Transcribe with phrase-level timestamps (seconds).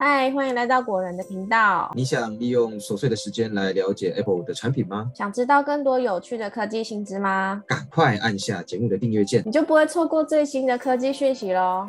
[0.00, 1.90] 嗨，欢迎来到果仁的频道。
[1.96, 5.10] 你想利用琐碎的时间来了解 Apple 的产品吗？
[5.12, 7.64] 想知道更多有趣的科技新知吗？
[7.66, 11.88] 赶快按下节目的订阅键，你就不会错过最新的科技讯息喽。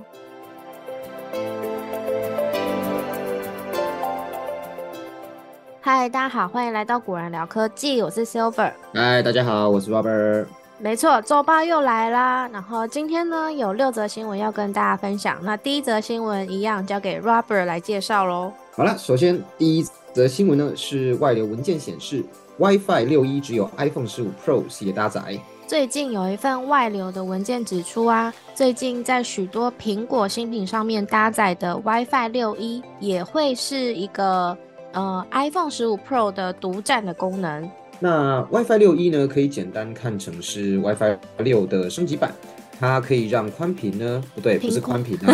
[5.79, 8.73] 嗨，大家好，欢迎来到果仁聊科技，我是 Silver。
[8.91, 10.47] 嗨，大家好，我是 Robert。
[10.81, 12.47] 没错，周八又来啦。
[12.53, 15.37] 然后今天呢，有六则新闻要跟大家分享。
[15.43, 18.53] 那第一则新闻一样交给 Robert 来介绍喽。
[18.71, 22.23] 好了，首先第一则新闻呢是外流文件显示
[22.57, 25.37] ，WiFi 六一只有 iPhone 十五 Pro 系列搭载。
[25.67, 34.57] 最近有一份外流的文件指出啊，最近在许多苹果新品上面搭载的 WiFi 六一也会是一个
[34.93, 37.69] 呃 iPhone 十五 Pro 的独占的功能。
[37.99, 42.33] 那 WiFi 六一呢，可以简单看成是 WiFi 六的升级版，
[42.79, 45.33] 它可以让宽频呢，不对，不是宽频啊，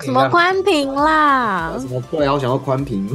[0.00, 1.74] 什么宽屏啦？
[1.80, 2.34] 什么对啊？
[2.34, 3.08] 我想要宽屏。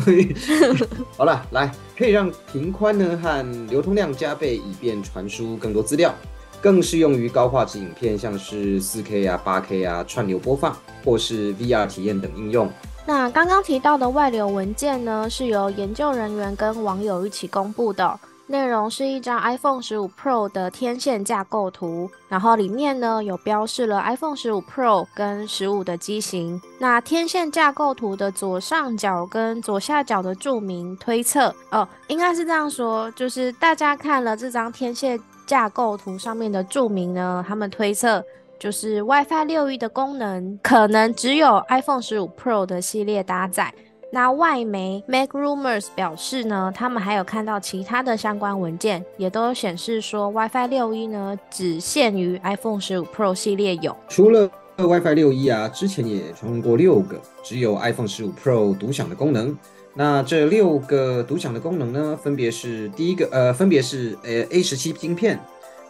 [1.15, 6.11] 好了，来，可以让频宽呢和流通量加倍，以便传输更多资料，
[6.59, 12.67] 更适用于高画质影片，像是 4K 啊、8K 啊串流播放，或是 VR 体验等应用。
[13.05, 18.19] 那刚刚提到的外流文件呢，是由研究人员跟网友一起公布的。
[18.49, 26.59] 内容是一张 iPhone 十五 Pro 的天线架构图，然后里面呢有标示了 iPhone 十五 Pro 跟十五的机型。
[26.79, 38.25] 那天线架构图的左上角跟左下角的注明推测，哦，应该是这样说，就是大家看了这张天线架构图上面的注明呢，他们推测
[38.57, 43.71] 就是 WiFi 六一的功能可能只有 iPhone 十五 Pro 的系列搭载。
[44.11, 53.95] 那外媒 Make Rumors 表示呢，他们还有看到其他的相关文件，也都显示说 WiFi 六一呢只限于 iPhone 十五 Pro 系列有。
[54.07, 59.55] 除了 WiFi 六一啊，之前也传过六个只有 iPhone 十五 Pro 独享的功能。
[59.93, 65.39] 那这六个独享的功能呢，分别是第一个呃，分别是呃 A 十七晶片，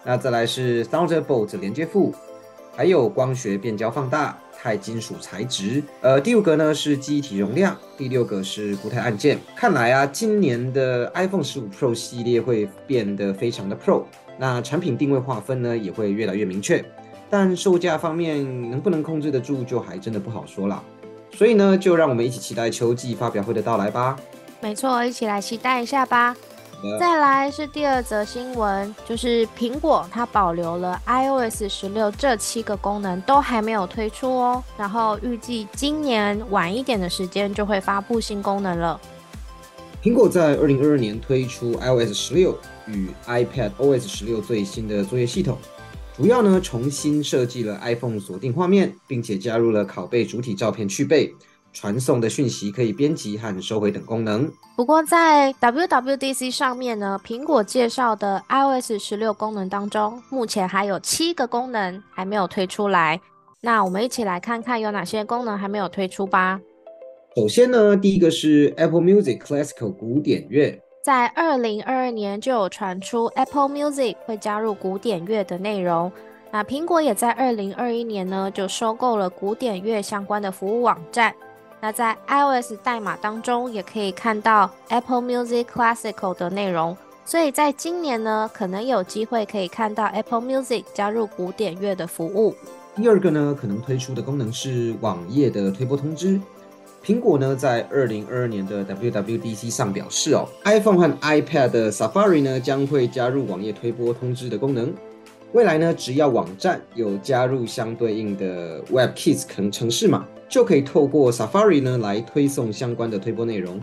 [0.03, 2.13] 那再来是 Thunderbolt 连接副，
[2.79, 4.37] 还有光学变焦放大。
[4.61, 9.37] 钛金属材质，呃，第五个呢是记忆体容量，第六个是固态按键。
[9.53, 14.03] 看来啊，今年的 iPhone 十五 Pro 系列会变得非常的 Pro，
[14.37, 16.83] 那产品定位划分呢也会越来越明确，
[17.29, 20.81] 但售价方面能不能控制得住，就还真的不好说了。
[21.33, 24.17] 所以呢，就让我们一起期待秋季发表会的到来吧。
[24.61, 26.33] 没错，一起来期待一下吧。
[26.97, 38.99] 再来是第二则新闻，就是苹果它保留了 iOS 十六这七个功能都还没有推出哦，然后预计今年晚一点的时间就会发布新功能了。
[40.01, 45.57] 苹果在二零二二年推出 iOS 十六与 iPad OS 十六最新的作业系统，
[46.15, 51.33] 主要呢重新设计了 iPhone 锁定画面，并且加入了拷贝主体照片去背。
[51.71, 54.52] 传送的讯息可以编辑和收回等功能。
[54.75, 63.19] 不过在 WWDC 上面呢，苹果介绍的 iOS 十六功能当中，目前还有七个功能还没有推出来。
[63.61, 66.59] 那我们一起来看看有哪些功能还没有推出吧。
[67.35, 76.11] 首先呢，第一个是 Apple Music Classical 古典乐，在二零二二年就有传出 Apple Music 会加入古典乐的内容。
[76.52, 81.35] 那苹果也在二零二一年呢就收购了古典乐相关的服务网站。
[81.81, 92.53] 那在 iOS 代码当中也可以看到 Apple Music Classical 的内容，所以在今年呢，可能有机会可以看到 Apple Music 加入古典乐的服务。
[92.95, 96.39] 第二个呢，可能推出的功能是网页的推播通知。
[97.01, 104.93] 苹果呢，在二零二二年的 WWDC 上表示哦，iPhone 和 iPad 的 Safari 呢将会加入网页推播通知的功能。
[105.54, 110.26] 未来呢，只要网站有加入相对应的 WebKit 程程式码。
[110.49, 113.80] 就可以透过 Safari 呢来推送相关的推播内容，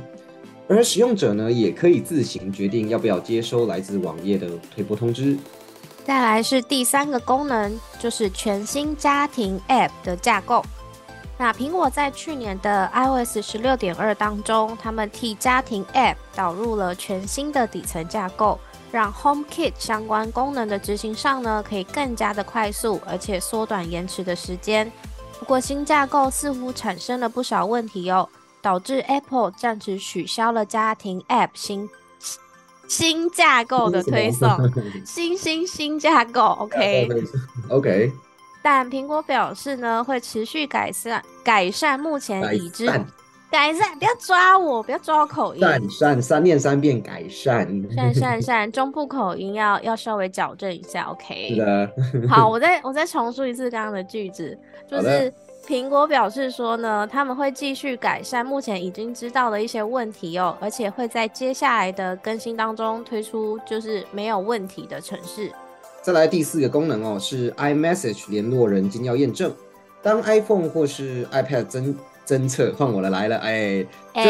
[0.67, 5.39] 而使用者呢也可以自行决定要不要接收来自网页的推播通知。
[6.05, 10.61] 再来是第三个功能，就是全新家庭 App 的架构。
[11.39, 18.59] 那苹果在去年的 iOS 十六点二当中，他们替家庭 App 导入了全新的底层架构，
[18.93, 24.91] 让 HomeKit 相关功能的执行上呢可以更加的快速，而且缩短延迟的时间。
[25.39, 28.29] 不过新架构似乎产生了不少问题哦，
[28.63, 31.89] 导致 Apple 暂时取消了家庭 App 新
[32.89, 34.49] 新架构的推送，
[35.05, 37.09] 新新新架构，OK。
[37.69, 38.13] OK。
[38.63, 42.87] 但苹果表示呢，会持续改善改善目前已知
[43.57, 51.49] 改善，不要抓我，不要抓我口音，善善三念三遍改善，善善善，中部口音要 要稍微矫正一下，OK。
[51.49, 51.91] 是的。
[52.29, 54.57] 好，我再我再重述一次刚刚的句子。
[54.87, 55.33] 就是
[55.67, 65.51] 苹果表示说呢，他们会继续改善目前已经知道的一些问题哦，而且会在接下来的更新当中推出就是没有问题的城市。
[66.03, 69.51] 再来第四个功能哦，是 iMessage 联络人金钥验证。
[70.03, 71.95] 当 iPhone 或是 iPad 侦
[72.27, 74.25] 侦测，换我了来了，哎，侦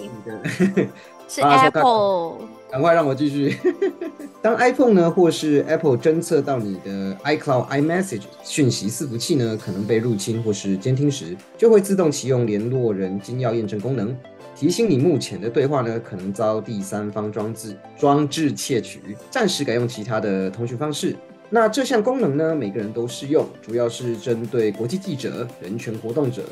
[0.00, 0.88] 测你的。
[1.28, 3.56] 是 Apple，赶快让我继续。
[4.42, 14.14] 当 iPhone 呢，或是 Apple 侦测到你的 iCloud、iMessage 讯息伺服器呢，可能被入侵或是监听时，就会自动启用联络人金钥验证功能，
[14.54, 19.00] 提醒你目前的对话呢，可能遭第三方装置装置窃取，
[19.30, 21.16] 暂时改用其他的通讯方式。
[21.48, 26.42] 那这项功能呢，每个人都适用，主要是针对国际记者、人权活动者。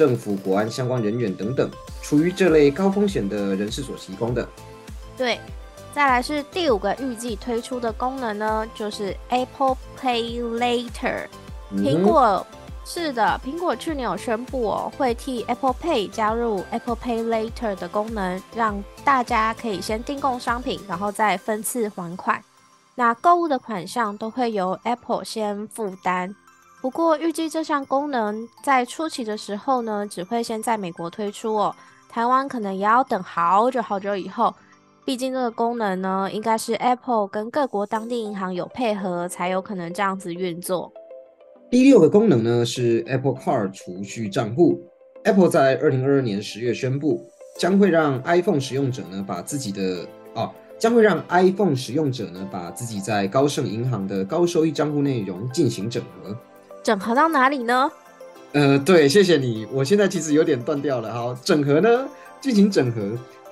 [0.00, 1.70] 政府、国安相关人员等等，
[2.00, 4.48] 处于这类高风险的人士所提供的。
[5.14, 5.38] 对，
[5.94, 11.26] 再来是第五个预计推出的功能呢，就是 Apple Pay Later。
[11.72, 12.46] 苹果
[12.86, 22.42] 是的，苹果去年有宣布哦，会替 Apple Pay 加入 Apple Pay Later 的功能，让大家可以先订购商品，然后再分次还款。
[22.94, 26.34] 那购物的款项都会由 Apple 先负担。
[26.80, 31.74] 不过，预计这项功能在初期的时候呢，只会先在美国推出哦。
[32.08, 34.54] 台湾可能也要等好久好久以后，
[35.04, 40.90] 毕竟这个功能呢，应该是 Apple 跟各国当地银行有配合，才有可能这样子运作。
[41.70, 44.80] 第六个功能呢，是 Apple Card 储蓄账户。
[45.24, 47.20] Apple 在二零二二年十月宣布，
[47.58, 56.34] 将会让 iPhone 使用者呢，把自己的哦，将会让 iPhone 使用者呢，把自己在高盛银行的高收益账户内容进行整合。
[56.82, 57.90] 整合到哪里呢？
[58.52, 59.66] 呃，对，谢谢你。
[59.70, 61.12] 我现在其实有点断掉了。
[61.12, 62.08] 好，整合呢，
[62.40, 63.00] 进行整合。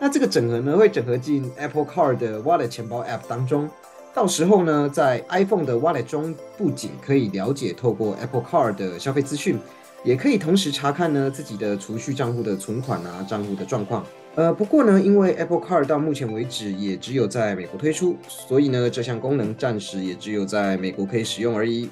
[0.01, 3.69] 那这个整合呢，会整合进 Apple Card 的 Wallet 钱包 App 当中。
[4.15, 9.59] 到时候呢，在 iPhone 的 Wallet 中，不仅可以了解透过 Apple Card 的消费资讯，
[10.03, 14.05] 也可以同时查看呢自己的储蓄账户的存款啊，账户的状况。
[14.35, 21.89] 呃，不过呢，因为 Apple Card 到目前为止也只有在美国推出，所以呢，这项功能暂时也只有在美国可以使用而已。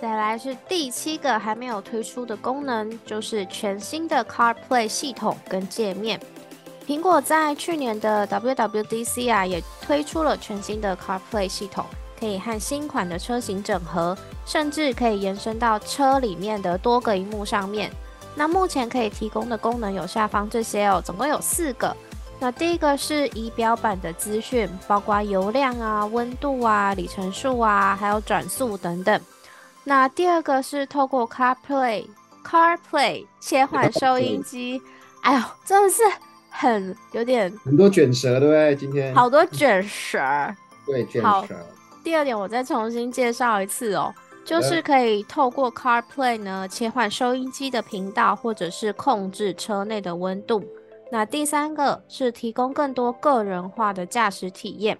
[0.00, 6.20] 再来是第七个还没有推出的功能，就是全新的 CarPlay 系统跟界面。
[6.86, 11.84] 苹果在去年的 WWDC 啊，也推出了全新的 CarPlay 系统，
[12.20, 17.90] 可以和新款的车型整合，甚至可以延伸到车里面的多个荧幕上面。
[18.36, 21.96] 那目前可以提供的功能有下方这些哦，总共有四个。
[22.38, 29.18] 那第一个是仪表板的资讯，包括油量啊、温度啊、里程数啊，还有转速等等。
[29.88, 34.82] 那第二个是透过 CarPlay，CarPlay 切换收音机，
[35.22, 36.02] 哎呦，真的是
[36.50, 38.74] 很有点很多卷舌，对不对？
[38.74, 40.18] 今天好多卷舌，
[40.84, 41.46] 对卷舌。
[42.02, 44.12] 第二点，我再重新介绍一次哦，
[44.44, 50.64] 就是可以透过 CarPlay 呢切换收音机的频道，或者是控制车内的温度。
[51.12, 54.98] 那第三个是提供更多个人化的驾驶体验。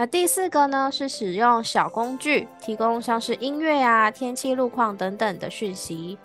[0.00, 6.16] 那第四个呢，是使用小工具提供像是音乐啊、天气、路况等等的讯息。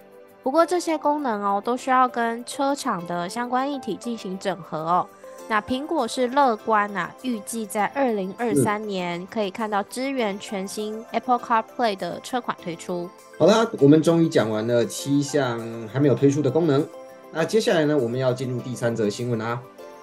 [0.44, 5.08] 不过这些功能哦，都需要跟车厂的相关议题进行整合哦。
[5.48, 13.10] 那苹果是乐观啊，预计在二零二三年可以看到支援全新 Apple CarPlay 的车款推出。
[13.40, 15.60] 好啦，我们终于讲完了七项
[15.92, 16.88] 还没有推出的功能。
[17.32, 19.60] 那接下来呢，我们要进入第三则新闻啦。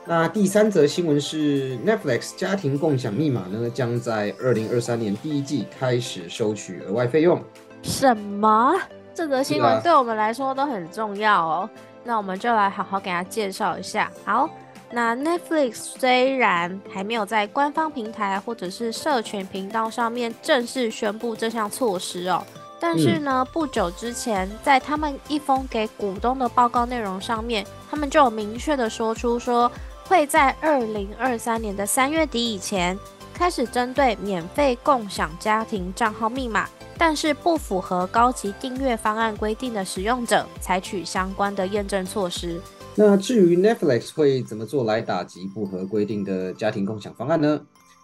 [0.07, 7.41] 那第三则新闻是 Netflix 家庭共享密码呢，将在二零二三年第一季开始收取额外费用。
[7.83, 8.75] 什么？
[9.15, 11.71] 这则新闻对我们来说都很重要哦。
[12.03, 14.11] 那我们就来好好给大家介绍一下。
[14.25, 14.49] 好，
[14.91, 22.43] 那 Netflix 虽然还没有在官方平台或者是社群频道上面正式宣布这项措施哦，
[22.81, 29.71] 但是呢，不久之前在他们一封给股东的报告内容上面，他们就有明确的说出说。
[30.11, 32.99] 会在二零二三年的三月底以前
[33.33, 42.61] 开始针对免费共享家庭账号密码，但是不符合高级订阅方案规定的使用者，采取相关的验证措施。
[42.97, 47.61] 那至于 Netflix 会怎么做来打击不合规定的家庭共享方案呢？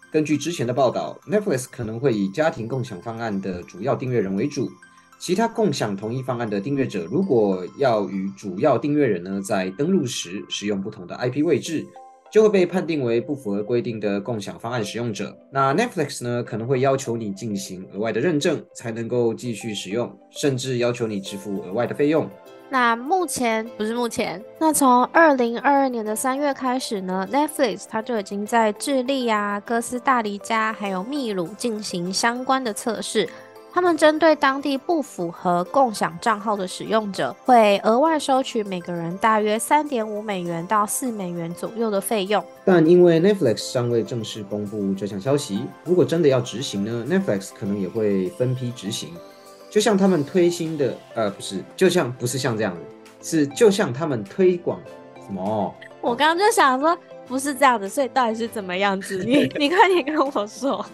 [0.09, 4.71] 根据之前的报道，Netflix 可能会以家庭共享方案的主要订阅人为主。
[5.19, 11.85] 其他共享同一方案的订阅者，如果要与主要订阅人呢在登录时使用不同的 IP 位置，
[12.31, 15.35] 就会被判定为不符合规定的共享方案使用者。
[15.51, 22.29] 那 Netflix 呢可能会要求你进行额外的认证，才能够继续使用，甚至要求你支付额外的费用。
[22.69, 33.27] 那目前不是目前，那从二零二二年的三月开始呢，Netflix 它就已经在智利啊、哥斯达黎加还有秘鲁进行相关的测试。
[33.77, 42.43] 他们针对当地不符合共享账号的使用者，会额外收取每个人大约三点五美元到四美元左右的费用。
[42.65, 49.09] 但因为 Netflix 尚未正式公布这项消息，如果真的要执行呢，Netflix 可能也会分批执行。
[49.69, 52.81] 就像他们推新的，呃，不是，就像不是像这样的，
[53.21, 54.79] 是就像他们推广
[55.23, 55.71] 什么？
[56.01, 56.97] 我刚刚就想说。
[57.27, 59.23] 不是这样子，所以到底是怎么样子？
[59.25, 60.85] 你你快点跟我说。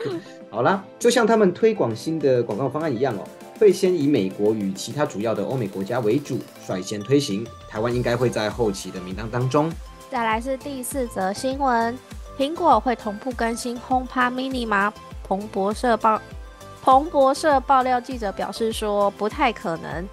[0.50, 3.24] 好啦，就像他们推广新的广告方案一样哦，
[3.58, 7.46] 会先以美国与其他主要的欧美国家为主，率先推行。
[7.68, 9.72] 台湾应该会在后期的名单当中。
[10.10, 11.96] 再来是第四则新闻，
[12.38, 14.92] 苹果会同步更新 HomePod Mini 吗？
[15.26, 16.20] 彭博社报，
[16.82, 20.06] 彭博社爆料记者表示说，不太可能。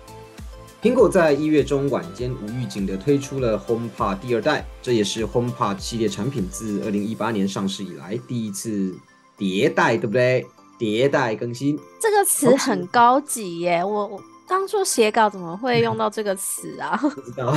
[0.81, 8.95] 苹果在一月中晚间无预警的推出了 HomePod 第二代，这也是 HomePod 系列产品自二零一八年上市以来第一次
[9.37, 10.47] 迭代，对不对？
[10.79, 16.95] 迭代更新这个词很高级耶，我我当初写稿怎么会用到这个词啊？
[16.95, 17.53] 不知道。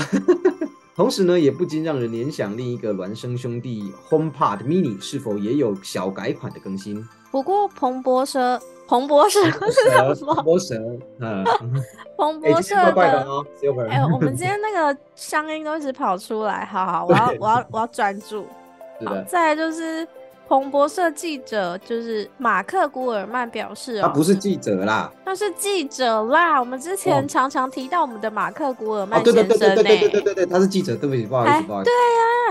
[0.95, 7.07] 同时呢，也不禁让人联想另一个孪生兄弟 HomePod Mini 是否也有小改款的更新。
[7.31, 8.61] 不过彭博社。
[8.89, 10.35] 彭博社 是什么？
[10.35, 10.75] 彭博社，
[11.21, 11.43] 嗯，
[12.19, 13.45] 彭博社的。
[13.89, 18.45] 哎，我们今天那个乡音都一直跑出来，好好，我要我要我要专注。
[18.99, 19.25] 是的。
[19.25, 20.07] 再来就是
[20.53, 26.61] 彭博社记者，就是马克古尔曼表示，他不是记者啦，他是记者啦。
[26.61, 31.91] 我们之前常常提到我们的马克古尔曼先生，对对对对对对对对对，他是记者，对不起，不好意思，不好意思。
[31.91, 31.95] 对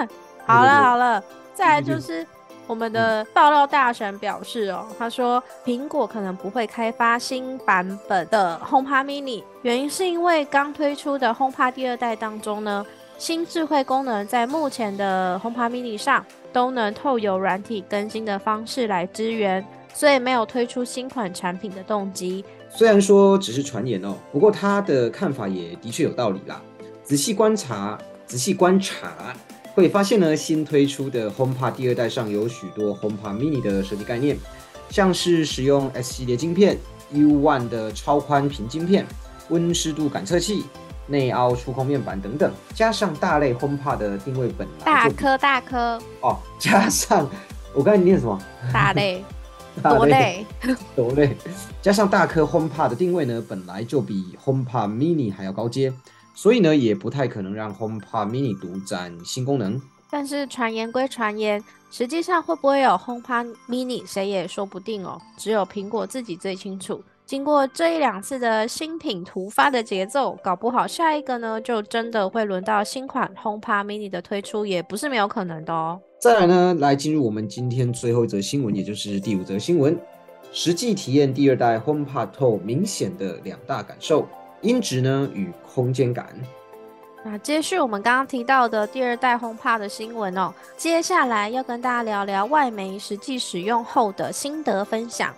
[0.04, 0.10] 呀，
[0.48, 2.26] 好了好了，再来就是。
[2.68, 12.86] 我们的爆料大神表示哦，他说苹果可能不会开发新版本的 HomePod Mini，原因是因为刚推出的 HomePod 第二代当中呢，
[13.18, 22.44] 新智慧功能在目前的 HomePod Mini 上都能透由软体更新的方式来支援，所以没有推出新款产品的动机。
[22.70, 26.62] 虽然说只是传言哦，不过他的看法也的确有道理啦。
[27.04, 29.36] 仔细观察，仔细观察。
[29.74, 34.38] 会发现呢，新推出的 HomePod 第二代上有许多 HomePod Mini 的设计概念，
[34.90, 36.78] 像是使用 S 系列晶片、
[37.14, 39.06] U1 的超宽屏晶片、
[39.48, 40.64] 温湿度感测器、
[41.08, 47.28] 内凹触控面板等等，加上大类 HomePod 的定位本来大颗大颗哦，加上
[47.74, 48.40] 我刚才念什么？
[48.72, 49.24] 大类，
[49.84, 50.46] 多类，
[50.96, 51.36] 多类，
[51.82, 55.94] 加上大颗 HomePod 的定位呢，本来就比 HomePod Mini 还要高阶。
[56.34, 59.80] 所以呢，也不太可能让 HomePod Mini 独占新功能。
[60.10, 65.22] 但是传言归传言，实际上会不会有 HomePod Mini，谁也说不定哦。
[65.38, 67.04] 只有苹果自己最清楚。
[67.32, 75.98] 经过这一两次的新品突发的节奏，搞不好下一个呢，就真的会轮到新款 HomePod Mini 的推出，也不是没有可能的哦。
[76.20, 79.98] 再来呢，来进入我们今天最后一则新闻，也就是第五则新闻：
[80.52, 84.28] 实际体验第二代 HomePod Pro 明显的两大感受。
[84.60, 86.36] 音质呢与空间感。
[87.24, 95.34] 那接续我们刚刚提到的第二代 HomePod 的新闻哦，接下来要跟大家聊聊外媒实际使用后的心得分享。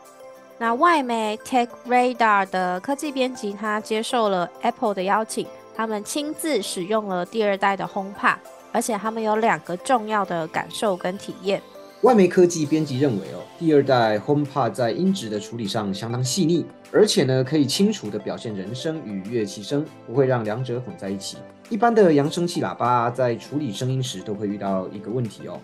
[0.64, 8.38] 那外媒 Tech Radar 的科技编辑他接受了 Apple 的邀请，他们亲自使用了第二代的 HomePod，
[8.72, 11.62] 而且他们有两个重要的感受跟体验。
[12.04, 21.36] 外媒科技编辑认为哦，第二代 HomePod 在音质的处理上相当细腻，而且呢可以清楚的表现人声与乐器声，不会让两者混在一起。
[21.68, 25.60] 一般的扬声器喇叭在处理声音时都会遇到一个问题哦，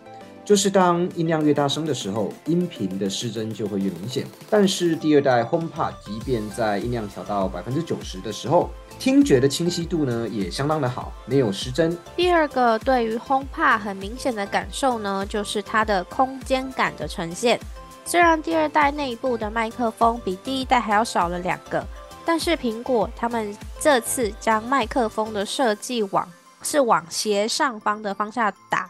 [0.50, 4.26] 就是当音量越大声的时候，音频的失真就会越明显。
[4.50, 11.96] 但是第二代 HomePod 即便在音量调到百分之九十的时候，听觉的清晰度呢也相当的好，没有失真。
[12.16, 17.60] 第二个对于 HomePod 很明显的感受呢，就是它的空间感的呈现。
[18.04, 21.86] 虽然第二代内部的麦克风比第一代还要少了两个，
[22.26, 26.28] 但是苹果他们这次将麦克风的设计往
[26.64, 28.90] 是往斜上方的方向打。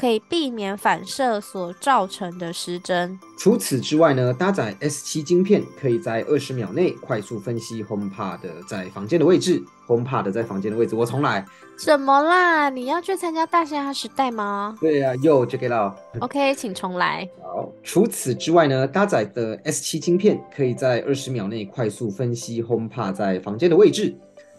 [0.00, 3.18] 可以避免反射所造成的失真。
[3.36, 9.62] 除此之外呢，搭载 S7 晶片，可以在二十秒内快速分析 HomePod 在房间的位置。
[9.86, 11.44] HomePod 在房间的位置，我重来。
[11.76, 12.70] 怎么啦？
[12.70, 14.78] 你要去参加大虾时代吗？
[14.80, 15.98] 对呀，又 check it out。
[16.22, 17.28] OK，请重来。
[17.42, 24.16] 好，除此之外呢，搭载的 S7 晶片可以在二十秒内快速分析 HomePod 在房间的位置，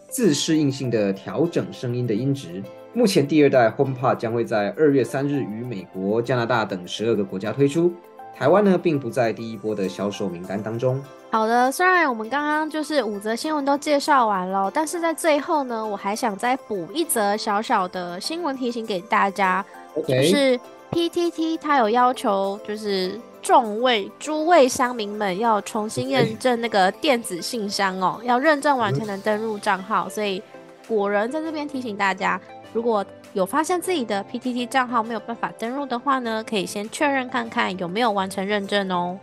[0.08, 2.62] 自适应性的调整声音的音质。
[2.94, 7.90] 目前第二代 HomePod 将会在二月三日于美国、加拿大等十二个国家推出，
[8.36, 11.02] 台湾呢并不在第一波的销售名单当中。
[11.30, 19.64] 好的，虽然我们刚刚就是五则新闻都介绍完了，但是在最后呢，我还想再补一则小小的新闻提醒给大家。
[19.96, 30.06] 就 OK，是 PTT 它有要求，就是众位诸位乡民们要重新验证那个电子信箱哦，要认证完才能登入账号。
[30.10, 30.42] 所以
[30.86, 32.38] 果仁在这边提醒大家，
[32.72, 39.18] 如果有发现自己的 PTT 账号没有办法登录的话呢，可以先确认看看有没有完成认证哦。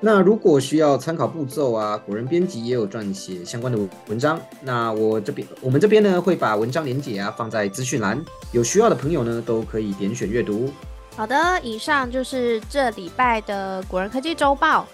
[0.00, 3.78] 那如果需要参考步骤啊，古人编辑也有撰写相关的
[4.08, 4.40] 文章。
[4.62, 8.18] 那我这边我们这边呢会把文章连结啊放在资讯栏，
[8.52, 10.70] 有需要的朋友呢都可以点选阅读。
[11.16, 14.86] 好的，以上就是这礼拜的古人科技周报。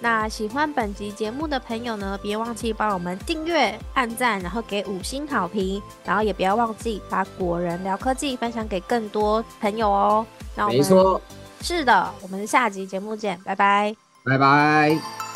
[0.00, 10.26] 那喜欢本集节目的朋友呢，别忘记帮我们订阅、按赞，然后给五星好评，然后也不要忘记把果仁聊科技分享给更多朋友哦。
[10.54, 11.20] 那我们没错，
[11.60, 13.94] 是的，我们下集节目见，拜拜。
[14.24, 15.27] 拜拜。